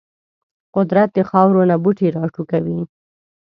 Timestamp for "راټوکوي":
2.15-2.79